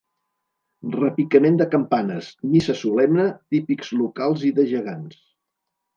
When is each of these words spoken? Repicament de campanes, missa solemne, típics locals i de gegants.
Repicament 0.95 1.59
de 1.59 1.67
campanes, 1.75 2.31
missa 2.55 2.77
solemne, 2.81 3.29
típics 3.57 3.93
locals 4.03 4.51
i 4.51 4.55
de 4.61 4.67
gegants. 4.77 5.21